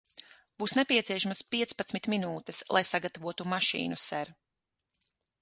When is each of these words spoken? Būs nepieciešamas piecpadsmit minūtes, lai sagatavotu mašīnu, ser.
Būs 0.61 0.73
nepieciešamas 0.77 1.41
piecpadsmit 1.55 2.09
minūtes, 2.15 2.63
lai 2.77 2.83
sagatavotu 2.93 3.49
mašīnu, 3.53 4.01
ser. 4.07 4.35